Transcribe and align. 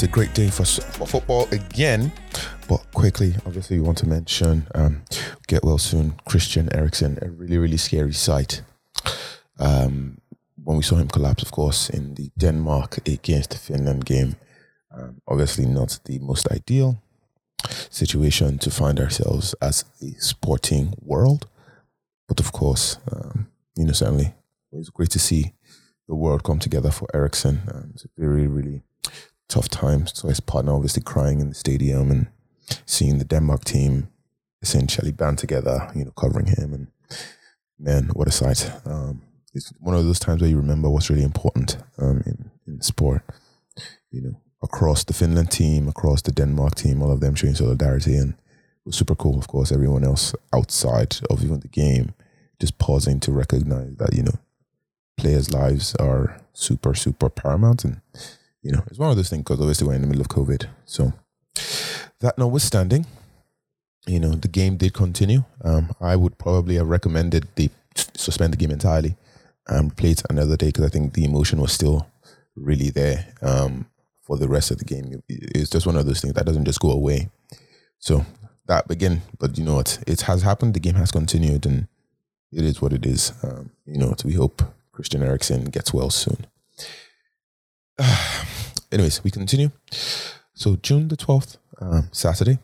it's 0.00 0.08
a 0.08 0.08
great 0.08 0.32
day 0.32 0.48
for 0.48 0.64
football 0.64 1.46
again, 1.52 2.10
but 2.70 2.86
quickly, 2.94 3.34
obviously, 3.44 3.80
we 3.80 3.84
want 3.84 3.98
to 3.98 4.06
mention 4.06 4.68
um, 4.76 5.02
get 5.48 5.64
well 5.64 5.76
soon. 5.76 6.14
Christian 6.24 6.68
Eriksen, 6.72 7.18
a 7.20 7.28
really 7.28 7.58
really 7.58 7.76
scary 7.76 8.12
sight. 8.12 8.62
Um, 9.58 10.18
when 10.62 10.76
we 10.76 10.84
saw 10.84 10.94
him 10.94 11.08
collapse, 11.08 11.42
of 11.42 11.50
course, 11.50 11.90
in 11.90 12.14
the 12.14 12.30
Denmark 12.38 12.98
against 13.08 13.58
Finland 13.58 14.04
game, 14.04 14.36
um, 14.96 15.20
obviously 15.26 15.66
not 15.66 15.98
the 16.04 16.20
most 16.20 16.46
ideal 16.52 17.02
situation 17.90 18.58
to 18.58 18.70
find 18.70 19.00
ourselves 19.00 19.52
as 19.60 19.84
a 20.00 20.12
sporting 20.20 20.94
world, 21.02 21.48
but 22.28 22.38
of 22.38 22.52
course, 22.52 22.98
um, 23.10 23.48
you 23.74 23.84
know, 23.84 23.92
certainly 23.92 24.32
it 24.72 24.76
was 24.76 24.90
great 24.90 25.10
to 25.10 25.18
see 25.18 25.54
the 26.06 26.14
world 26.14 26.44
come 26.44 26.60
together 26.60 26.92
for 26.92 27.08
Eriksen. 27.12 27.62
Um, 27.74 27.90
it's 27.94 28.04
a 28.04 28.08
very, 28.16 28.46
really 28.46 28.82
tough 29.48 29.68
time. 29.68 30.06
So 30.06 30.28
his 30.28 30.38
partner 30.38 30.72
obviously 30.72 31.02
crying 31.02 31.40
in 31.40 31.48
the 31.48 31.54
stadium 31.56 32.12
and 32.12 32.28
seeing 32.86 33.18
the 33.18 33.24
Denmark 33.24 33.64
team 33.64 34.08
essentially 34.62 35.12
band 35.12 35.38
together, 35.38 35.90
you 35.94 36.04
know, 36.04 36.12
covering 36.12 36.46
him. 36.46 36.72
And 36.74 36.86
man, 37.78 38.10
what 38.12 38.28
a 38.28 38.32
sight. 38.32 38.70
Um, 38.84 39.22
it's 39.54 39.72
one 39.80 39.96
of 39.96 40.04
those 40.04 40.20
times 40.20 40.40
where 40.40 40.50
you 40.50 40.56
remember 40.56 40.88
what's 40.88 41.10
really 41.10 41.24
important 41.24 41.78
um, 41.98 42.22
in, 42.26 42.50
in 42.66 42.80
sport. 42.80 43.22
You 44.10 44.22
know, 44.22 44.40
across 44.62 45.04
the 45.04 45.12
Finland 45.12 45.50
team, 45.50 45.88
across 45.88 46.22
the 46.22 46.32
Denmark 46.32 46.74
team, 46.74 47.02
all 47.02 47.10
of 47.10 47.20
them 47.20 47.34
showing 47.34 47.54
solidarity. 47.54 48.16
And 48.16 48.30
it 48.32 48.86
was 48.86 48.96
super 48.96 49.14
cool, 49.14 49.38
of 49.38 49.48
course, 49.48 49.72
everyone 49.72 50.04
else 50.04 50.34
outside 50.52 51.16
of 51.30 51.42
even 51.42 51.60
the 51.60 51.68
game 51.68 52.14
just 52.60 52.78
pausing 52.78 53.20
to 53.20 53.32
recognize 53.32 53.96
that, 53.96 54.14
you 54.14 54.22
know, 54.22 54.38
players' 55.16 55.52
lives 55.52 55.94
are 55.96 56.40
super, 56.52 56.94
super 56.94 57.30
paramount. 57.30 57.84
And, 57.84 58.00
you 58.62 58.72
know, 58.72 58.82
it's 58.88 58.98
one 58.98 59.10
of 59.10 59.16
those 59.16 59.30
things 59.30 59.42
because 59.42 59.60
obviously 59.60 59.86
we're 59.86 59.94
in 59.94 60.02
the 60.02 60.08
middle 60.08 60.22
of 60.22 60.28
COVID. 60.28 60.66
So, 60.84 61.12
that 62.20 62.38
notwithstanding, 62.38 63.06
you 64.06 64.20
know, 64.20 64.30
the 64.30 64.48
game 64.48 64.76
did 64.76 64.94
continue. 64.94 65.44
Um, 65.62 65.94
I 66.00 66.16
would 66.16 66.38
probably 66.38 66.76
have 66.76 66.88
recommended 66.88 67.48
they 67.54 67.70
suspend 67.94 68.52
the 68.52 68.56
game 68.56 68.70
entirely 68.70 69.16
and 69.66 69.96
play 69.96 70.10
it 70.10 70.22
another 70.30 70.56
day 70.56 70.66
because 70.66 70.84
I 70.84 70.88
think 70.88 71.14
the 71.14 71.24
emotion 71.24 71.60
was 71.60 71.72
still 71.72 72.06
really 72.56 72.90
there 72.90 73.32
um, 73.42 73.86
for 74.22 74.36
the 74.36 74.48
rest 74.48 74.70
of 74.70 74.78
the 74.78 74.84
game. 74.84 75.22
It's 75.28 75.70
just 75.70 75.86
one 75.86 75.96
of 75.96 76.06
those 76.06 76.20
things 76.20 76.34
that 76.34 76.46
doesn't 76.46 76.64
just 76.64 76.80
go 76.80 76.90
away. 76.90 77.30
So, 77.98 78.24
that 78.66 78.90
again, 78.90 79.22
but 79.38 79.58
you 79.58 79.64
know 79.64 79.74
what? 79.76 80.02
It 80.06 80.22
has 80.22 80.42
happened. 80.42 80.74
The 80.74 80.80
game 80.80 80.94
has 80.94 81.10
continued 81.10 81.66
and 81.66 81.88
it 82.52 82.64
is 82.64 82.80
what 82.80 82.92
it 82.92 83.04
is. 83.04 83.32
Um, 83.42 83.70
you 83.84 83.98
know, 83.98 84.14
we 84.24 84.34
hope 84.34 84.62
Christian 84.92 85.22
Eriksen 85.22 85.64
gets 85.64 85.92
well 85.92 86.10
soon. 86.10 86.46
anyways, 88.92 89.22
we 89.24 89.30
continue. 89.30 89.70
So 90.60 90.76
June 90.76 91.08
the 91.08 91.16
12th, 91.16 91.56
um, 91.80 92.10
Saturday, 92.12 92.58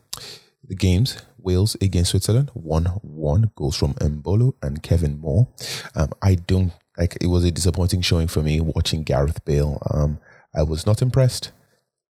the 0.62 0.74
games, 0.74 1.16
Wales 1.38 1.78
against 1.80 2.10
Switzerland, 2.10 2.50
1-1 2.54 3.54
goals 3.54 3.74
from 3.74 3.94
Embolo 3.94 4.52
and 4.60 4.82
Kieffer 4.82 5.18
Moore. 5.18 5.48
Um, 5.94 6.10
I 6.20 6.34
don't, 6.34 6.72
like, 6.98 7.16
it 7.22 7.28
was 7.28 7.42
a 7.44 7.50
disappointing 7.50 8.02
showing 8.02 8.28
for 8.28 8.42
me 8.42 8.60
watching 8.60 9.02
Gareth 9.02 9.42
Bale. 9.46 9.80
Um, 9.90 10.18
I 10.54 10.62
was 10.62 10.84
not 10.84 11.00
impressed. 11.00 11.52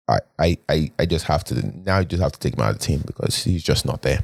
I, 0.08 0.20
I, 0.38 0.58
I, 0.70 0.92
I 1.00 1.08
just 1.08 1.26
have 1.26 1.44
to, 1.46 1.56
now 1.80 1.98
I 1.98 2.04
just 2.04 2.22
have 2.22 2.34
to 2.34 2.40
take 2.40 2.54
him 2.54 2.62
out 2.62 2.76
of 2.76 2.80
the 2.80 2.86
team 2.86 3.02
because 3.04 3.44
he's 3.44 3.64
just 3.64 3.84
not 3.84 4.04
there. 4.04 4.24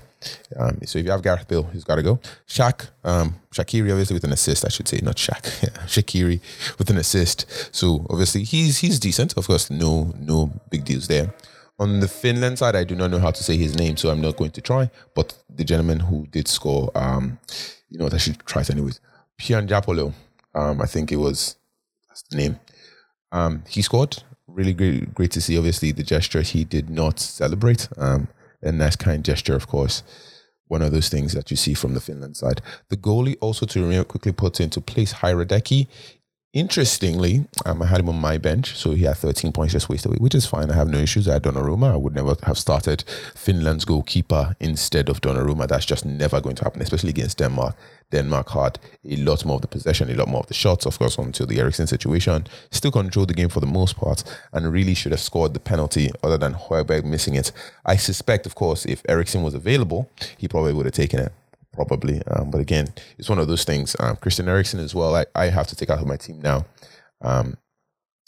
Um, 0.56 0.80
so 0.86 1.00
if 1.00 1.06
you 1.06 1.12
have 1.12 1.22
Gareth 1.22 1.48
Bale, 1.48 1.64
he's 1.74 1.84
got 1.84 1.96
to 1.96 2.04
go. 2.04 2.20
Shaq, 2.48 2.90
um, 3.04 3.36
Shaqiri 3.52 3.92
obviously 3.92 4.16
with 4.16 4.24
an 4.24 4.32
assist, 4.34 4.66
I 4.66 4.70
should 4.70 4.88
say, 4.88 5.00
not 5.04 5.16
Shaq. 5.16 5.42
Shaqiri 5.88 6.40
with 6.78 6.90
an 6.90 6.98
assist. 6.98 7.46
So 7.76 8.06
obviously 8.10 8.44
he's 8.44 8.80
he's 8.80 9.00
decent. 9.00 9.38
Of 9.38 9.48
course, 9.48 9.70
no 9.70 10.14
no 10.20 10.52
big 10.70 10.86
deals 10.86 11.08
there. 11.08 11.34
On 11.80 12.00
the 12.00 12.08
Finland 12.08 12.58
side, 12.58 12.76
I 12.76 12.84
do 12.84 12.96
not 12.96 13.12
know 13.12 13.20
how 13.20 13.30
to 13.30 13.44
say 13.44 13.56
his 13.56 13.76
name, 13.76 13.98
so 13.98 14.10
I'm 14.10 14.22
not 14.22 14.36
going 14.36 14.52
to 14.52 14.62
try. 14.62 14.90
But 15.14 15.38
the 15.48 15.64
gentleman 15.64 16.00
who 16.00 16.26
did 16.28 16.48
score, 16.48 16.90
um, 16.96 17.38
you 17.90 18.00
know 18.00 18.06
what, 18.06 18.16
I 18.16 18.18
should 18.18 18.40
try 18.46 18.64
it 18.64 18.72
anyways. 18.72 19.00
Pianjapolo, 19.40 20.14
um, 20.56 20.82
I 20.82 20.88
think 20.88 21.12
it 21.12 21.18
was 21.18 21.56
that's 22.10 22.24
the 22.24 22.38
name. 22.38 22.60
Um, 23.32 23.64
he 23.68 23.82
scored. 23.84 24.24
Really 24.48 24.74
great, 24.74 25.14
great 25.14 25.32
to 25.32 25.42
see. 25.42 25.58
Obviously, 25.58 25.92
the 25.92 26.04
gesture 26.04 26.42
he 26.42 26.64
did 26.64 26.90
not 26.90 27.20
celebrate. 27.20 27.88
Um, 27.98 28.28
a 28.62 28.72
nice 28.72 28.96
kind 28.96 29.24
gesture, 29.24 29.56
of 29.56 29.68
course. 29.68 30.04
One 30.68 30.82
of 30.82 30.92
those 30.92 31.08
things 31.08 31.34
that 31.34 31.50
you 31.50 31.56
see 31.58 31.74
from 31.74 31.94
the 31.94 32.02
Finland 32.02 32.36
side. 32.36 32.62
The 32.90 32.98
goalie 32.98 33.38
also 33.40 33.66
to 33.68 34.04
quickly 34.04 34.34
put 34.34 34.60
into 34.60 34.82
place 34.82 35.14
Hradecky. 35.14 35.88
Interestingly, 36.54 37.46
um, 37.66 37.82
I 37.84 37.88
had 37.88 38.00
him 38.00 38.10
on 38.10 38.20
my 38.20 38.38
bench, 38.38 38.76
so 38.78 38.92
he 38.92 39.04
had 39.04 39.18
13 39.18 39.52
points 39.52 39.74
just 39.74 39.90
wasted 39.90 40.10
away, 40.10 40.18
which 40.20 40.34
is 40.34 40.46
fine. 40.46 40.72
I 40.72 40.76
have 40.76 40.88
no 40.88 40.98
issues. 40.98 41.28
I 41.28 41.34
had 41.34 41.44
Donnarumma. 41.44 41.92
I 41.92 41.98
would 41.98 42.16
never 42.16 42.36
have 42.44 42.58
started 42.58 43.04
Finland's 43.36 43.84
goalkeeper 43.84 44.56
instead 44.60 45.10
of 45.10 45.20
Donnarumma. 45.20 45.68
That's 45.68 45.86
just 45.86 46.06
never 46.06 46.40
going 46.40 46.56
to 46.56 46.64
happen, 46.64 46.82
especially 46.82 47.10
against 47.10 47.38
Denmark. 47.38 47.76
Denmark 48.12 48.50
had 48.52 48.80
a 49.06 49.18
lot 49.18 49.44
more 49.44 49.58
of 49.58 49.62
the 49.62 49.68
possession, 49.68 50.10
a 50.10 50.16
lot 50.16 50.30
more 50.30 50.40
of 50.40 50.48
the 50.48 50.54
shots, 50.54 50.86
of 50.86 50.98
course, 50.98 51.18
until 51.18 51.46
the 51.46 51.60
Eriksen 51.60 51.86
situation. 51.86 52.48
Still 52.72 52.92
controlled 52.92 53.30
the 53.30 53.34
game 53.34 53.50
for 53.50 53.60
the 53.60 53.68
most 53.68 53.98
part 53.98 54.24
and 54.54 54.72
really 54.72 54.94
should 54.94 55.12
have 55.12 55.20
scored 55.20 55.54
the 55.54 55.60
penalty 55.60 56.10
other 56.24 56.38
than 56.38 56.54
Højbjerg 56.54 57.04
missing 57.04 57.36
it. 57.36 57.52
I 57.86 57.98
suspect, 57.98 58.46
of 58.46 58.56
course, 58.56 58.86
if 58.86 59.04
Eriksen 59.10 59.44
was 59.44 59.54
available, 59.54 60.10
he 60.38 60.48
probably 60.48 60.72
would 60.72 60.86
have 60.86 60.96
taken 60.96 61.20
it 61.20 61.34
probably. 61.78 62.22
Um, 62.28 62.52
but 62.52 62.60
again, 62.60 62.88
it's 63.18 63.30
one 63.30 63.40
of 63.40 63.48
those 63.48 63.64
things. 63.64 63.96
Um, 64.00 64.18
Christian 64.18 64.50
Eriksen 64.50 64.80
as 64.82 64.94
well. 64.94 65.16
I, 65.16 65.26
I 65.36 65.46
have 65.46 65.68
to 65.68 65.76
take 65.76 65.90
out 65.90 66.00
of 66.00 66.08
my 66.08 66.18
team 66.18 66.42
now. 66.42 66.66
Um, 67.22 67.58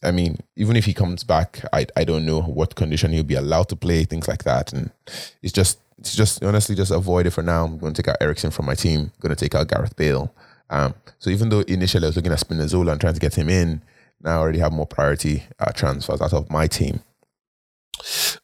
I 0.01 0.11
mean, 0.11 0.37
even 0.55 0.77
if 0.77 0.85
he 0.85 0.93
comes 0.93 1.25
back, 1.25 1.61
I 1.73 1.85
I 1.97 2.05
don't 2.05 2.25
know 2.25 2.41
what 2.41 2.75
condition 2.75 3.11
he'll 3.11 3.23
be 3.23 3.35
allowed 3.35 3.67
to 3.69 3.75
play, 3.75 4.05
things 4.05 4.27
like 4.27 4.43
that. 4.45 4.71
And 4.71 4.91
it's 5.43 5.51
just 5.51 5.79
it's 5.97 6.15
just 6.15 6.43
honestly 6.43 6.75
just 6.75 6.91
avoid 6.91 7.25
it 7.27 7.31
for 7.31 7.43
now. 7.43 7.65
I'm 7.65 7.77
going 7.77 7.93
to 7.93 8.01
take 8.01 8.09
out 8.09 8.21
Eriksen 8.21 8.51
from 8.51 8.65
my 8.65 8.75
team. 8.75 8.99
I'm 8.99 9.19
going 9.19 9.35
to 9.35 9.45
take 9.45 9.55
out 9.55 9.67
Gareth 9.67 9.95
Bale. 9.97 10.33
Um, 10.69 10.93
so 11.17 11.29
even 11.29 11.49
though 11.49 11.61
initially 11.61 12.05
I 12.05 12.09
was 12.09 12.15
looking 12.15 12.31
at 12.31 12.39
Spinazzola 12.39 12.91
and 12.91 13.01
trying 13.01 13.15
to 13.15 13.19
get 13.19 13.35
him 13.35 13.49
in, 13.49 13.81
now 14.21 14.37
I 14.37 14.39
already 14.39 14.59
have 14.59 14.71
more 14.71 14.85
priority 14.85 15.43
uh, 15.59 15.71
transfers 15.71 16.21
out 16.21 16.33
of 16.33 16.49
my 16.49 16.67
team. 16.67 17.01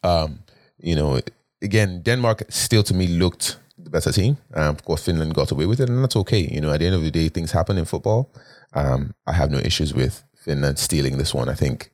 Um, 0.04 0.40
you 0.80 0.96
know, 0.96 1.20
again, 1.62 2.02
Denmark 2.02 2.46
still 2.50 2.84
to 2.84 2.94
me 2.94 3.08
looked 3.08 3.58
the 3.78 3.90
better 3.90 4.12
team. 4.12 4.38
Um, 4.54 4.76
of 4.76 4.84
course, 4.84 5.04
Finland 5.04 5.34
got 5.34 5.52
away 5.52 5.66
with 5.66 5.80
it, 5.80 5.90
and 5.90 6.04
that's 6.04 6.16
okay. 6.16 6.48
You 6.52 6.62
know, 6.62 6.72
at 6.72 6.80
the 6.80 6.86
end 6.86 6.96
of 6.96 7.02
the 7.02 7.12
day, 7.12 7.30
things 7.30 7.52
happen 7.52 7.78
in 7.78 7.86
football. 7.86 8.32
Um, 8.74 9.14
I 9.28 9.34
have 9.34 9.52
no 9.52 9.60
issues 9.60 9.94
with 9.94 10.24
Finland 10.36 10.80
stealing 10.80 11.18
this 11.18 11.34
one. 11.34 11.50
I 11.50 11.56
think, 11.56 11.92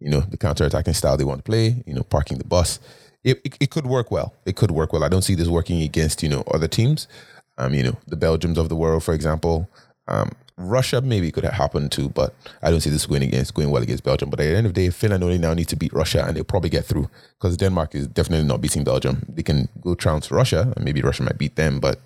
you 0.00 0.10
know, 0.10 0.20
the 0.20 0.36
counter-attacking 0.36 0.94
style 0.94 1.16
they 1.16 1.24
want 1.24 1.44
to 1.44 1.50
play, 1.50 1.82
you 1.86 1.94
know, 1.94 2.02
parking 2.02 2.38
the 2.38 2.44
bus, 2.44 2.78
it, 3.22 3.40
it, 3.44 3.56
it 3.60 3.70
could 3.70 3.86
work 3.86 4.10
well. 4.10 4.34
It 4.44 4.56
could 4.56 4.70
work 4.70 4.92
well. 4.92 5.04
I 5.04 5.08
don't 5.08 5.22
see 5.22 5.34
this 5.34 5.48
working 5.48 5.82
against, 5.82 6.22
you 6.22 6.28
know, 6.28 6.42
other 6.52 6.68
teams. 6.68 7.08
Um, 7.56 7.72
you 7.72 7.82
know, 7.82 7.96
the 8.06 8.16
Belgiums 8.16 8.58
of 8.58 8.68
the 8.68 8.76
world, 8.76 9.02
for 9.04 9.14
example. 9.14 9.68
Um, 10.08 10.32
Russia 10.56 11.00
maybe 11.00 11.32
could 11.32 11.44
have 11.44 11.54
happened 11.54 11.90
too, 11.90 12.08
but 12.08 12.34
I 12.62 12.70
don't 12.70 12.80
see 12.80 12.90
this 12.90 13.06
going 13.06 13.22
against 13.22 13.54
going 13.54 13.70
well 13.70 13.82
against 13.82 14.04
Belgium. 14.04 14.30
But 14.30 14.40
at 14.40 14.44
the 14.44 14.56
end 14.56 14.66
of 14.66 14.74
the 14.74 14.84
day, 14.84 14.90
Finland 14.90 15.24
only 15.24 15.38
now 15.38 15.52
need 15.54 15.68
to 15.68 15.76
beat 15.76 15.92
Russia, 15.92 16.24
and 16.24 16.36
they'll 16.36 16.44
probably 16.44 16.70
get 16.70 16.84
through 16.84 17.08
because 17.38 17.56
Denmark 17.56 17.94
is 17.94 18.06
definitely 18.06 18.46
not 18.46 18.60
beating 18.60 18.84
Belgium. 18.84 19.24
They 19.28 19.42
can 19.42 19.68
go 19.80 19.94
trounce 19.94 20.30
Russia, 20.30 20.72
and 20.76 20.84
maybe 20.84 21.02
Russia 21.02 21.22
might 21.24 21.38
beat 21.38 21.56
them, 21.56 21.80
but 21.80 22.00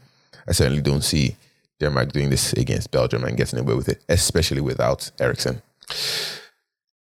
I 0.47 0.53
certainly 0.53 0.83
don't 0.83 1.05
see 1.05 1.37
Denmark 1.79 2.13
doing 2.13 2.31
this 2.31 2.53
against 2.55 2.91
Belgium 2.91 3.25
and 3.25 3.37
getting 3.37 3.59
away 3.59 3.75
with 3.75 3.89
it, 3.89 4.03
especially 4.09 4.61
without 4.61 5.11
Eriksen. 5.21 5.63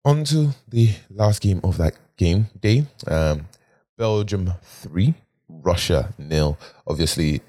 On 0.04 0.24
to 0.24 0.54
the 0.68 0.90
last 1.10 1.40
game 1.40 1.60
of 1.64 1.78
that 1.78 1.94
game 2.16 2.46
day. 2.60 2.86
Um, 3.06 3.48
Belgium 3.96 4.52
three, 4.62 5.14
Russia 5.48 6.12
nil. 6.18 6.58
Obviously, 6.86 7.40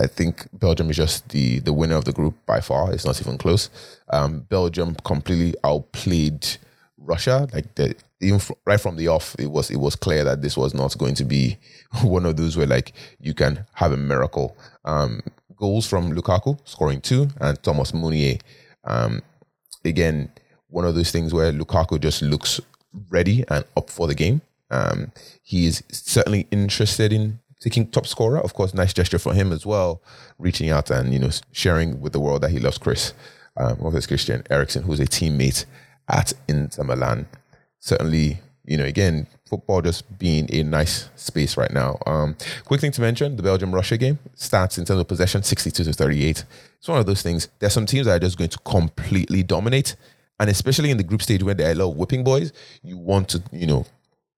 I 0.00 0.06
think 0.06 0.46
Belgium 0.52 0.90
is 0.90 0.96
just 0.96 1.28
the 1.28 1.60
the 1.60 1.72
winner 1.72 1.96
of 1.96 2.04
the 2.04 2.12
group 2.12 2.34
by 2.46 2.60
far. 2.60 2.92
It's 2.92 3.04
not 3.04 3.20
even 3.20 3.38
close. 3.38 3.70
Um, 4.10 4.40
Belgium 4.40 4.96
completely 5.04 5.54
outplayed 5.62 6.46
Russia. 6.96 7.48
Like 7.52 7.74
the, 7.74 7.94
even 8.20 8.40
right 8.64 8.80
from 8.80 8.96
the 8.96 9.08
off, 9.08 9.36
it 9.38 9.50
was 9.50 9.70
it 9.70 9.76
was 9.78 9.96
clear 9.96 10.24
that 10.24 10.42
this 10.42 10.56
was 10.56 10.74
not 10.74 10.96
going 10.98 11.14
to 11.16 11.24
be 11.24 11.58
one 12.02 12.26
of 12.26 12.36
those 12.36 12.56
where 12.56 12.66
like 12.66 12.92
you 13.20 13.34
can 13.34 13.66
have 13.74 13.92
a 13.92 13.96
miracle. 13.96 14.56
Um, 14.84 15.22
goals 15.56 15.86
from 15.86 16.12
Lukaku 16.12 16.58
scoring 16.64 17.00
two 17.00 17.28
and 17.40 17.62
Thomas 17.62 17.92
Meunier. 17.92 18.38
Um, 18.84 19.22
again, 19.84 20.30
one 20.68 20.86
of 20.86 20.94
those 20.94 21.10
things 21.10 21.34
where 21.34 21.52
Lukaku 21.52 22.00
just 22.00 22.22
looks 22.22 22.60
ready 23.10 23.44
and 23.48 23.64
up 23.76 23.90
for 23.90 24.06
the 24.06 24.14
game. 24.14 24.40
Um, 24.70 25.12
he 25.42 25.66
is 25.66 25.82
certainly 25.90 26.46
interested 26.50 27.12
in 27.12 27.40
taking 27.60 27.86
top 27.86 28.06
scorer. 28.06 28.38
Of 28.40 28.54
course, 28.54 28.74
nice 28.74 28.92
gesture 28.92 29.18
for 29.18 29.34
him 29.34 29.52
as 29.52 29.64
well, 29.64 30.02
reaching 30.38 30.70
out 30.70 30.90
and 30.90 31.12
you 31.12 31.18
know 31.18 31.30
sharing 31.52 32.00
with 32.00 32.12
the 32.12 32.20
world 32.20 32.42
that 32.42 32.50
he 32.50 32.58
loves 32.58 32.78
Chris, 32.78 33.14
um, 33.56 33.78
obviously 33.82 34.08
Christian 34.08 34.42
Eriksen, 34.50 34.82
who's 34.82 35.00
a 35.00 35.06
teammate 35.06 35.66
at 36.08 36.32
Inter 36.48 36.84
Milan. 36.84 37.26
Certainly, 37.78 38.38
you 38.64 38.76
know, 38.76 38.84
again, 38.84 39.26
football 39.48 39.80
just 39.82 40.18
being 40.18 40.48
a 40.52 40.62
nice 40.62 41.08
space 41.16 41.56
right 41.56 41.72
now. 41.72 41.98
Um, 42.06 42.36
quick 42.64 42.80
thing 42.80 42.92
to 42.92 43.00
mention: 43.00 43.36
the 43.36 43.42
Belgium 43.42 43.74
Russia 43.74 43.96
game 43.96 44.18
stats 44.36 44.78
in 44.78 44.84
terms 44.84 45.00
of 45.00 45.08
possession, 45.08 45.42
sixty-two 45.42 45.84
to 45.84 45.92
thirty-eight. 45.92 46.44
It's 46.78 46.88
one 46.88 46.98
of 46.98 47.06
those 47.06 47.22
things. 47.22 47.48
There's 47.58 47.72
some 47.72 47.86
teams 47.86 48.06
that 48.06 48.16
are 48.16 48.26
just 48.26 48.38
going 48.38 48.50
to 48.50 48.58
completely 48.58 49.42
dominate, 49.42 49.96
and 50.38 50.48
especially 50.48 50.90
in 50.90 50.96
the 50.96 51.02
group 51.02 51.22
stage 51.22 51.42
when 51.42 51.56
there 51.56 51.68
are 51.68 51.72
a 51.72 51.74
lot 51.74 51.90
of 51.90 51.96
whipping 51.96 52.24
boys, 52.24 52.52
you 52.82 52.96
want 52.96 53.28
to, 53.30 53.42
you 53.52 53.66
know, 53.66 53.84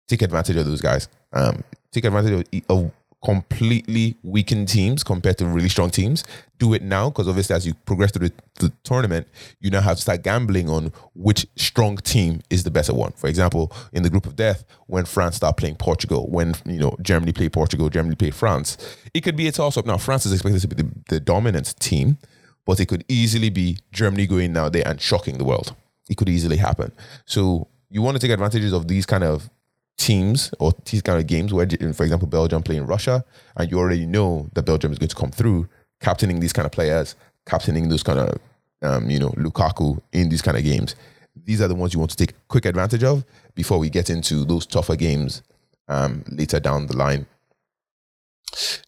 take 0.08 0.22
advantage 0.22 0.56
of 0.56 0.66
those 0.66 0.80
guys. 0.80 1.08
Um, 1.32 1.62
take 1.92 2.04
advantage 2.04 2.46
of, 2.52 2.62
of 2.68 2.90
completely 3.24 4.16
weakened 4.22 4.68
teams 4.68 5.04
compared 5.04 5.38
to 5.38 5.46
really 5.46 5.68
strong 5.68 5.90
teams. 5.90 6.24
Do 6.58 6.74
it 6.74 6.82
now 6.82 7.08
because 7.08 7.28
obviously, 7.28 7.54
as 7.54 7.66
you 7.66 7.74
progress 7.74 8.10
through 8.10 8.28
the, 8.28 8.34
the, 8.60 8.72
tournament, 8.82 9.28
you 9.60 9.70
now 9.70 9.80
have 9.80 9.96
to 9.96 10.02
start 10.02 10.22
gambling 10.22 10.68
on 10.68 10.92
which 11.14 11.46
strong 11.56 11.96
team 11.96 12.40
is 12.50 12.64
the 12.64 12.70
better 12.70 12.94
one. 12.94 13.12
For 13.12 13.28
example, 13.28 13.72
in 13.92 14.02
the 14.02 14.10
group 14.10 14.26
of 14.26 14.36
death, 14.36 14.64
when 14.86 15.04
France 15.04 15.36
start 15.36 15.56
playing 15.56 15.76
Portugal, 15.76 16.28
when 16.28 16.54
you 16.66 16.78
know 16.78 16.96
Germany 17.00 17.32
play 17.32 17.48
Portugal, 17.48 17.88
Germany 17.88 18.16
play 18.16 18.30
France, 18.30 18.76
it 19.14 19.22
could 19.22 19.36
be 19.36 19.48
a 19.48 19.52
toss 19.52 19.76
up. 19.76 19.86
Now, 19.86 19.98
France 19.98 20.26
is 20.26 20.32
expected 20.32 20.60
to 20.60 20.68
be 20.68 20.82
the, 20.82 20.90
the 21.08 21.20
dominant 21.20 21.78
team, 21.78 22.18
but 22.66 22.80
it 22.80 22.86
could 22.86 23.04
easily 23.08 23.50
be 23.50 23.78
Germany 23.92 24.26
going 24.26 24.52
now 24.52 24.68
there 24.68 24.86
and 24.86 25.00
shocking 25.00 25.38
the 25.38 25.44
world. 25.44 25.74
It 26.10 26.16
could 26.16 26.28
easily 26.28 26.56
happen. 26.56 26.92
So 27.24 27.68
you 27.88 28.02
want 28.02 28.16
to 28.16 28.20
take 28.20 28.32
advantages 28.32 28.72
of 28.72 28.88
these 28.88 29.06
kind 29.06 29.24
of 29.24 29.48
teams 29.96 30.52
or 30.58 30.72
these 30.86 31.02
kind 31.02 31.18
of 31.18 31.26
games 31.26 31.52
where, 31.52 31.66
for 31.66 32.02
example, 32.02 32.26
Belgium 32.28 32.62
playing 32.62 32.86
Russia, 32.86 33.24
and 33.56 33.70
you 33.70 33.78
already 33.78 34.06
know 34.06 34.48
that 34.54 34.62
Belgium 34.64 34.92
is 34.92 34.98
going 34.98 35.08
to 35.08 35.16
come 35.16 35.30
through, 35.30 35.68
captaining 36.00 36.40
these 36.40 36.52
kind 36.52 36.66
of 36.66 36.72
players, 36.72 37.14
captaining 37.46 37.88
those 37.88 38.02
kind 38.02 38.18
of, 38.18 38.38
um, 38.82 39.10
you 39.10 39.18
know, 39.18 39.30
Lukaku 39.30 40.00
in 40.12 40.28
these 40.28 40.42
kind 40.42 40.56
of 40.56 40.64
games. 40.64 40.96
These 41.44 41.60
are 41.60 41.68
the 41.68 41.74
ones 41.74 41.94
you 41.94 42.00
want 42.00 42.10
to 42.10 42.16
take 42.16 42.34
quick 42.48 42.66
advantage 42.66 43.04
of 43.04 43.24
before 43.54 43.78
we 43.78 43.88
get 43.88 44.10
into 44.10 44.44
those 44.44 44.66
tougher 44.66 44.96
games 44.96 45.42
um, 45.88 46.24
later 46.28 46.60
down 46.60 46.86
the 46.86 46.96
line. 46.96 47.26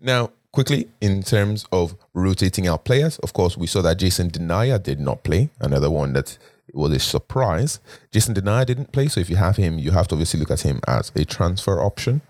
Now, 0.01 0.31
quickly, 0.53 0.89
in 1.01 1.23
terms 1.23 1.65
of 1.73 1.97
rotating 2.13 2.67
out 2.67 2.85
players, 2.85 3.19
of 3.21 3.33
course, 3.33 3.57
we 3.57 3.67
saw 3.67 3.83
that 3.83 3.99
Jason 3.99 4.31
Denayer 4.31 4.83
did 4.83 5.01
not 5.01 5.25
play, 5.25 5.51
another 5.61 5.91
one 5.91 6.13
that 6.13 6.39
it 6.67 6.75
was 6.75 6.93
a 6.93 6.99
surprise. 6.99 7.79
Jason 8.11 8.35
Denayer 8.35 8.65
didn't 8.65 8.93
play, 8.93 9.09
so 9.09 9.21
if 9.21 9.29
you 9.29 9.37
have 9.37 9.57
him, 9.57 9.79
you 9.79 9.91
have 9.91 10.09
to 10.09 10.15
obviously 10.15 10.41
look 10.41 10.51
at 10.51 10.63
him 10.63 10.81
as 10.89 11.13
a 11.15 11.25
transfer 11.25 11.81
option. 11.81 12.23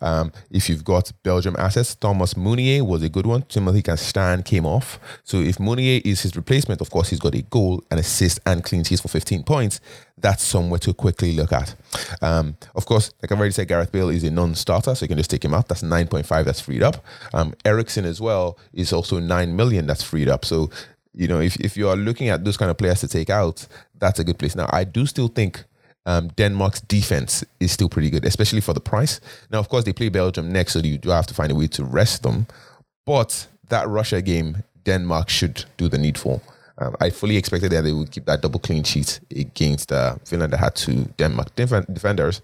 Um, 0.00 0.32
if 0.50 0.68
you've 0.68 0.84
got 0.84 1.10
Belgium 1.22 1.56
assets, 1.58 1.96
Thomas 1.96 2.36
Meunier 2.36 2.84
was 2.84 3.02
a 3.02 3.08
good 3.08 3.26
one. 3.26 3.42
Timothy 3.42 3.82
Castagne 3.82 4.44
came 4.44 4.64
off. 4.64 5.00
So 5.24 5.38
if 5.38 5.58
Meunier 5.58 6.00
is 6.04 6.22
his 6.22 6.36
replacement, 6.36 6.80
of 6.80 6.90
course, 6.90 7.10
he's 7.10 7.18
got 7.20 7.34
a 7.34 7.42
goal, 7.42 7.82
an 7.90 7.98
assist, 7.98 8.38
and 8.46 8.62
clean 8.62 8.84
sheets 8.84 9.00
for 9.00 9.08
15 9.08 9.42
points. 9.42 9.80
That's 10.16 10.44
somewhere 10.44 10.78
to 10.80 10.94
quickly 10.94 11.32
look 11.32 11.52
at. 11.52 11.74
Um, 12.22 12.56
of 12.74 12.86
course, 12.86 13.12
like 13.22 13.32
I've 13.32 13.38
already 13.38 13.52
said, 13.52 13.68
Gareth 13.68 13.90
Bale 13.90 14.10
is 14.10 14.22
a 14.22 14.30
non-starter, 14.30 14.94
so 14.94 15.04
you 15.04 15.08
can 15.08 15.16
just 15.16 15.30
take 15.30 15.44
him 15.44 15.54
out. 15.54 15.66
That's 15.66 15.82
9.5 15.82 16.44
that's 16.44 16.60
freed 16.60 16.82
up. 16.82 17.04
Um, 17.34 17.54
Eriksen 17.64 18.04
as 18.04 18.20
well 18.20 18.58
is 18.72 18.92
also 18.92 19.18
9 19.18 19.56
million 19.56 19.86
that's 19.86 20.02
freed 20.02 20.28
up. 20.28 20.44
So 20.44 20.70
you 21.14 21.28
know, 21.28 21.40
if, 21.40 21.56
if 21.56 21.76
you 21.76 21.88
are 21.88 21.96
looking 21.96 22.28
at 22.28 22.44
those 22.44 22.56
kind 22.56 22.70
of 22.70 22.78
players 22.78 23.00
to 23.00 23.08
take 23.08 23.30
out, 23.30 23.66
that's 23.98 24.18
a 24.18 24.24
good 24.24 24.38
place. 24.38 24.54
Now, 24.54 24.68
I 24.72 24.84
do 24.84 25.06
still 25.06 25.28
think 25.28 25.64
um, 26.06 26.28
Denmark's 26.28 26.80
defense 26.82 27.44
is 27.58 27.72
still 27.72 27.88
pretty 27.88 28.10
good, 28.10 28.24
especially 28.24 28.60
for 28.60 28.72
the 28.72 28.80
price. 28.80 29.20
Now, 29.50 29.58
of 29.58 29.68
course, 29.68 29.84
they 29.84 29.92
play 29.92 30.08
Belgium 30.08 30.52
next, 30.52 30.72
so 30.72 30.78
you 30.78 30.98
do 30.98 31.10
have 31.10 31.26
to 31.26 31.34
find 31.34 31.52
a 31.52 31.54
way 31.54 31.66
to 31.68 31.84
rest 31.84 32.22
them. 32.22 32.46
But 33.06 33.48
that 33.68 33.88
Russia 33.88 34.22
game, 34.22 34.62
Denmark 34.84 35.28
should 35.28 35.64
do 35.76 35.88
the 35.88 35.98
needful. 35.98 36.42
Um, 36.78 36.96
I 37.00 37.10
fully 37.10 37.36
expected 37.36 37.72
that 37.72 37.82
they 37.82 37.92
would 37.92 38.10
keep 38.10 38.24
that 38.24 38.40
double 38.40 38.60
clean 38.60 38.84
sheet 38.84 39.20
against 39.30 39.92
uh, 39.92 40.14
Finland 40.24 40.52
that 40.52 40.60
had 40.60 40.74
two 40.74 41.04
Denmark 41.18 41.54
defenders 41.54 42.40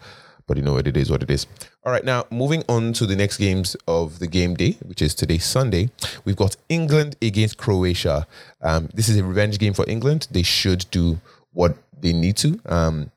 but 0.47 0.57
you 0.57 0.63
know 0.63 0.75
what 0.75 0.87
it 0.87 0.97
is 0.97 1.11
what 1.11 1.23
it 1.23 1.31
is. 1.31 1.47
All 1.85 1.93
right, 1.93 2.05
now 2.05 2.27
moving 2.31 2.63
on 2.69 2.93
to 2.95 3.07
the 3.07 3.17
next 3.17 3.37
games 3.37 3.77
of 3.87 4.19
the 4.19 4.27
game 4.27 4.55
day, 4.55 4.77
which 4.85 5.03
is 5.03 5.15
today 5.15 5.39
Sunday. 5.39 5.91
We've 6.25 6.37
got 6.37 6.57
England 6.69 7.17
against 7.21 7.59
Croatia. 7.59 8.27
Um, 8.63 8.89
this 8.95 9.09
is 9.09 9.17
a 9.17 9.25
revenge 9.25 9.59
game 9.59 9.75
for 9.75 9.89
England. 9.89 10.29
They 10.31 10.43
should 10.43 10.87
do 10.91 11.21
what 11.53 11.77
they 11.99 12.13
need 12.13 12.37
to. 12.39 12.61
Um, 12.67 13.11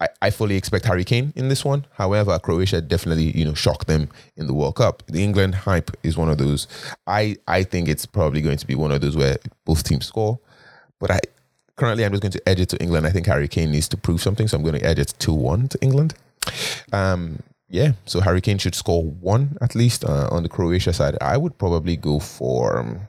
I, 0.00 0.08
I 0.22 0.30
fully 0.30 0.56
expect 0.56 0.84
Harry 0.86 1.04
Kane 1.04 1.32
in 1.36 1.48
this 1.48 1.64
one. 1.64 1.86
However, 1.92 2.38
Croatia 2.38 2.80
definitely, 2.80 3.36
you 3.36 3.44
know, 3.44 3.54
shocked 3.54 3.86
them 3.86 4.08
in 4.36 4.46
the 4.46 4.54
World 4.54 4.76
Cup. 4.76 5.02
The 5.06 5.22
England 5.22 5.54
hype 5.54 5.90
is 6.02 6.16
one 6.16 6.28
of 6.28 6.38
those. 6.38 6.66
I, 7.06 7.36
I 7.46 7.62
think 7.62 7.88
it's 7.88 8.06
probably 8.06 8.42
going 8.42 8.58
to 8.58 8.66
be 8.66 8.74
one 8.74 8.90
of 8.90 9.00
those 9.00 9.16
where 9.16 9.38
both 9.64 9.84
teams 9.84 10.06
score. 10.06 10.38
But 10.98 11.10
I 11.10 11.20
currently 11.76 12.04
I'm 12.04 12.12
just 12.12 12.22
going 12.22 12.32
to 12.32 12.48
edge 12.48 12.60
it 12.60 12.68
to 12.70 12.82
England. 12.82 13.06
I 13.06 13.10
think 13.10 13.26
Harry 13.26 13.48
Kane 13.48 13.70
needs 13.70 13.88
to 13.88 13.96
prove 13.96 14.20
something, 14.20 14.48
so 14.48 14.56
I'm 14.56 14.62
going 14.62 14.78
to 14.78 14.84
edge 14.84 14.98
it 14.98 15.14
2-1 15.18 15.70
to 15.70 15.78
England. 15.80 16.14
Um, 16.92 17.42
yeah, 17.68 17.92
so 18.04 18.20
Harry 18.20 18.40
Kane 18.40 18.58
should 18.58 18.74
score 18.74 19.02
one 19.02 19.56
at 19.60 19.74
least 19.74 20.04
uh, 20.04 20.28
on 20.30 20.42
the 20.42 20.48
Croatia 20.48 20.92
side. 20.92 21.16
I 21.20 21.36
would 21.36 21.58
probably 21.58 21.96
go 21.96 22.18
for, 22.18 22.78
um, 22.78 23.00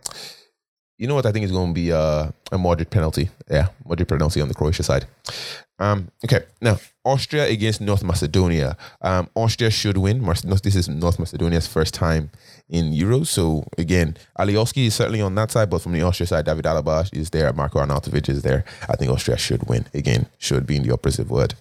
you 0.98 1.08
know 1.08 1.16
what 1.16 1.26
I 1.26 1.32
think 1.32 1.46
is 1.46 1.52
going 1.52 1.70
to 1.70 1.74
be 1.74 1.90
a, 1.92 2.34
a 2.52 2.58
moderate 2.58 2.90
penalty. 2.90 3.30
Yeah, 3.50 3.68
moderate 3.86 4.08
penalty 4.10 4.42
on 4.42 4.48
the 4.48 4.54
Croatia 4.54 4.84
side. 4.84 5.06
Um, 5.77 6.10
okay, 6.24 6.45
now 6.62 6.77
Austria 7.04 7.45
against 7.48 7.81
North 7.81 8.04
Macedonia. 8.04 8.77
Um, 9.01 9.30
Austria 9.36 9.69
should 9.69 9.98
win. 9.98 10.24
This 10.63 10.75
is 10.75 10.88
North 10.88 11.19
Macedonia's 11.19 11.68
first 11.68 11.94
time 11.94 12.31
in 12.69 12.94
Euros. 12.94 13.27
So 13.27 13.68
again, 13.77 14.18
Alioski 14.39 14.88
is 14.88 14.95
certainly 14.95 15.22
on 15.22 15.36
that 15.36 15.51
side, 15.51 15.69
but 15.69 15.81
from 15.81 15.92
the 15.92 16.01
Austria 16.01 16.27
side, 16.27 16.45
David 16.45 16.66
Alaba 16.66 17.10
is 17.13 17.30
there, 17.30 17.51
Marko 17.54 17.80
Arnautovic 17.80 18.30
is 18.30 18.42
there. 18.42 18.63
I 18.89 18.95
think 18.95 19.12
Austria 19.12 19.38
should 19.38 19.68
win. 19.68 19.86
Again, 19.94 20.27
should 20.38 20.66
be 20.66 20.77
in 20.77 20.83
the 20.83 20.94
operative 20.94 21.30
word. 21.30 21.54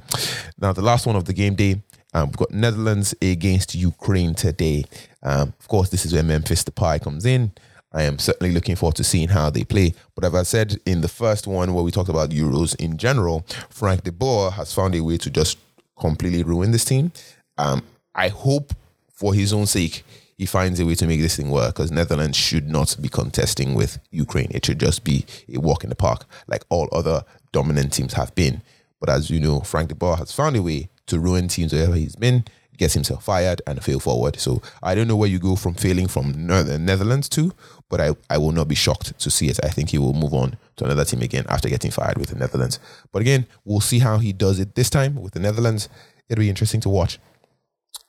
Now, 0.61 0.73
the 0.73 0.83
last 0.83 1.07
one 1.07 1.17
of 1.17 1.25
the 1.25 1.33
game 1.33 1.55
day, 1.57 1.83
um, 2.15 2.29
we've 2.29 2.37
got 2.37 2.53
Netherlands 2.53 3.15
against 3.21 3.75
Ukraine 3.75 4.35
today. 4.35 4.85
Um, 5.23 5.55
of 5.59 5.67
course, 5.67 5.91
this 5.91 6.07
is 6.07 6.13
where 6.13 6.23
Memphis 6.23 6.63
Depay 6.63 7.03
comes 7.03 7.27
in. 7.27 7.53
I 7.95 8.03
am 8.03 8.19
certainly 8.19 8.53
looking 8.53 8.75
forward 8.75 8.97
to 8.97 9.05
seeing 9.05 9.29
how 9.29 9.51
they 9.51 9.65
play. 9.65 9.95
But 10.17 10.25
as 10.25 10.35
I 10.35 10.43
said 10.43 10.77
in 10.85 11.01
the 11.01 11.09
first 11.09 11.47
one 11.47 11.73
where 11.73 11.85
we 11.85 11.93
talked 11.93 12.11
about 12.11 12.31
Euros 12.31 12.75
in 12.81 12.99
general, 12.99 13.47
Frank 13.71 14.03
de 14.03 14.13
Boer 14.13 14.51
has 14.51 14.75
found 14.75 14.95
a 14.97 15.01
way 15.01 15.17
to 15.19 15.31
just 15.31 15.59
completely 15.99 16.43
ruin 16.43 16.73
this 16.73 16.85
team. 16.85 17.13
Um, 17.57 17.83
I 18.15 18.29
hope 18.29 18.75
for 19.13 19.33
his 19.33 19.53
own 19.53 19.67
sake 19.67 20.05
he 20.37 20.47
finds 20.47 20.81
a 20.81 20.87
way 20.87 20.97
to 20.97 21.07
make 21.07 21.21
this 21.21 21.37
thing 21.37 21.51
work 21.51 21.77
because 21.77 21.93
Netherlands 21.93 22.37
should 22.37 22.69
not 22.69 22.97
be 23.01 23.09
contesting 23.09 23.75
with 23.75 24.01
Ukraine. 24.11 24.49
It 24.51 24.67
should 24.67 24.81
just 24.81 25.05
be 25.05 25.25
a 25.55 25.61
walk 25.61 25.85
in 25.85 25.91
the 25.91 25.97
park 25.97 26.27
like 26.49 26.65
all 26.69 26.89
other 26.91 27.25
dominant 27.53 27.93
teams 27.93 28.15
have 28.15 28.35
been. 28.35 28.61
But 28.99 29.11
as 29.11 29.31
you 29.31 29.39
know, 29.39 29.61
Frank 29.61 29.91
de 29.91 29.95
Boer 29.95 30.17
has 30.17 30.33
found 30.33 30.57
a 30.57 30.63
way 30.63 30.89
to 31.07 31.21
ruin 31.21 31.47
teams 31.47 31.73
wherever 31.73 31.95
he's 31.95 32.17
been, 32.17 32.45
gets 32.77 32.95
himself 32.95 33.25
fired 33.25 33.63
and 33.67 33.83
fail 33.83 34.01
forward. 34.01 34.39
So 34.39 34.63
I 34.83 34.95
don't 34.95 35.09
know 35.09 35.17
where 35.17 35.29
you 35.29 35.39
go 35.39 35.57
from 35.57 35.75
failing 35.75 36.09
from 36.09 36.47
the 36.47 36.79
Netherlands 36.79 37.29
to, 37.31 37.53
but 37.89 38.01
I, 38.01 38.17
I 38.29 38.39
will 38.39 38.53
not 38.53 38.69
be 38.69 38.75
shocked 38.75 39.19
to 39.19 39.31
see 39.31 39.49
it. 39.49 39.61
I 39.65 39.69
think 39.69 39.91
he 39.91 39.99
will 39.99 40.15
move 40.15 40.35
on 40.35 40.57
to 40.77 40.85
another 40.85 41.05
team 41.05 41.23
again 41.23 41.45
after 41.49 41.69
getting 41.69 41.91
fired 41.91 42.19
with 42.19 42.31
the 42.31 42.37
Netherlands. 42.37 42.79
But 43.13 43.23
again, 43.23 43.47
we'll 43.65 43.81
see 43.81 43.99
how 44.01 44.19
he 44.19 44.33
does 44.33 44.59
it 44.59 44.75
this 44.75 44.91
time 44.91 45.17
with 45.17 45.35
the 45.35 45.41
Netherlands. 45.41 45.89
It'll 46.29 46.41
be 46.41 46.49
interesting 46.49 46.81
to 46.81 46.89
watch. 46.89 47.19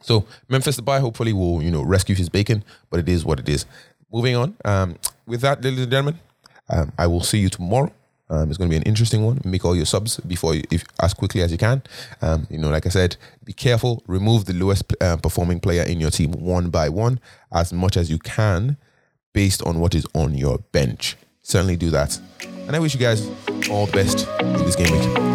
So 0.01 0.25
Memphis 0.49 0.79
Depay 0.79 0.99
hopefully 0.99 1.33
will 1.33 1.61
you 1.61 1.71
know 1.71 1.83
rescue 1.83 2.15
his 2.15 2.29
bacon, 2.29 2.63
but 2.89 2.99
it 2.99 3.09
is 3.09 3.25
what 3.25 3.39
it 3.39 3.49
is. 3.49 3.65
Moving 4.11 4.35
on. 4.35 4.55
Um, 4.63 4.97
with 5.25 5.41
that, 5.41 5.63
ladies 5.63 5.81
and 5.81 5.91
gentlemen, 5.91 6.19
um, 6.69 6.91
I 6.97 7.07
will 7.07 7.21
see 7.21 7.39
you 7.39 7.49
tomorrow. 7.49 7.91
Um, 8.29 8.49
it's 8.49 8.57
going 8.57 8.69
to 8.69 8.73
be 8.73 8.77
an 8.77 8.83
interesting 8.83 9.23
one. 9.23 9.39
Make 9.45 9.65
all 9.65 9.75
your 9.75 9.85
subs 9.85 10.19
before 10.21 10.55
you, 10.55 10.63
if 10.71 10.83
as 11.01 11.13
quickly 11.13 11.41
as 11.41 11.51
you 11.51 11.57
can. 11.57 11.83
Um, 12.21 12.47
you 12.49 12.57
know, 12.57 12.69
like 12.69 12.85
I 12.85 12.89
said, 12.89 13.17
be 13.43 13.53
careful. 13.53 14.03
Remove 14.07 14.45
the 14.45 14.53
lowest 14.53 14.93
uh, 15.01 15.17
performing 15.17 15.59
player 15.59 15.83
in 15.83 15.99
your 15.99 16.11
team 16.11 16.31
one 16.31 16.69
by 16.69 16.89
one 16.89 17.19
as 17.51 17.71
much 17.71 17.97
as 17.97 18.09
you 18.09 18.17
can, 18.17 18.77
based 19.33 19.61
on 19.63 19.79
what 19.79 19.93
is 19.93 20.05
on 20.13 20.33
your 20.33 20.59
bench. 20.71 21.17
Certainly 21.41 21.77
do 21.77 21.91
that. 21.91 22.19
And 22.67 22.75
I 22.75 22.79
wish 22.79 22.95
you 22.95 22.99
guys 22.99 23.27
all 23.69 23.85
the 23.85 23.91
best 23.91 24.27
in 24.39 24.53
this 24.65 24.75
game 24.75 24.91
week. 24.91 25.34